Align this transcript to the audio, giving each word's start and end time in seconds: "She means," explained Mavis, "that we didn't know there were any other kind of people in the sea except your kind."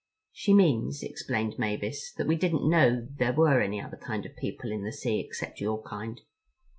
"She 0.31 0.55
means," 0.55 1.03
explained 1.03 1.59
Mavis, 1.59 2.11
"that 2.13 2.25
we 2.25 2.35
didn't 2.35 2.67
know 2.67 3.07
there 3.19 3.33
were 3.33 3.61
any 3.61 3.79
other 3.79 3.97
kind 3.97 4.25
of 4.25 4.35
people 4.35 4.71
in 4.71 4.83
the 4.83 4.91
sea 4.91 5.19
except 5.19 5.61
your 5.61 5.79
kind." 5.83 6.19